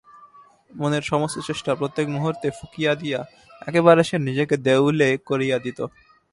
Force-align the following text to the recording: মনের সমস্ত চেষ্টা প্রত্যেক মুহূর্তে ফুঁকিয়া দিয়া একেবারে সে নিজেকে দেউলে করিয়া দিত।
মনের 0.71 1.03
সমস্ত 1.03 1.37
চেষ্টা 1.39 1.71
প্রত্যেক 1.75 2.07
মুহূর্তে 2.09 2.47
ফুঁকিয়া 2.51 2.93
দিয়া 2.95 3.19
একেবারে 3.67 4.01
সে 4.03 4.17
নিজেকে 4.19 4.55
দেউলে 4.67 5.09
করিয়া 5.29 5.57
দিত। 5.59 5.79